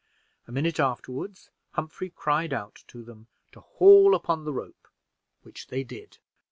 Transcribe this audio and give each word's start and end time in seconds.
A 0.47 0.51
minute 0.51 0.79
afterward 0.79 1.37
Humphrey 1.73 2.09
cried 2.09 2.53
out 2.53 2.83
to 2.87 3.03
them 3.03 3.27
to 3.51 3.59
haul 3.59 4.15
upon 4.15 4.45
the 4.45 4.51
rope, 4.53 4.87
which 5.43 5.67
they 5.67 5.83
did. 5.83 6.17